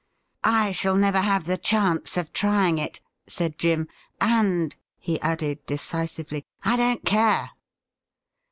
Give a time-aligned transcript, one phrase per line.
[0.63, 3.87] 'I shall never have the chance of trying it,' said Jim;'
[4.19, 7.51] and,' he added decisively,' I don't care.'